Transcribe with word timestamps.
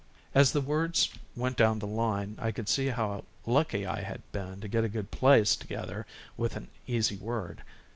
As 0.33 0.51
the 0.51 0.61
words 0.61 1.13
went 1.35 1.55
down 1.57 1.77
the 1.77 1.85
line, 1.85 2.35
I 2.39 2.49
could 2.51 2.67
see 2.67 2.87
how 2.87 3.23
lucky 3.45 3.85
I 3.85 4.01
had 4.01 4.23
been 4.31 4.59
to 4.61 4.67
get 4.67 4.83
a 4.83 4.89
good 4.89 5.11
place 5.11 5.55
together 5.55 6.07
with 6.37 6.55
an 6.55 6.69
easy 6.87 7.17
word. 7.17 7.61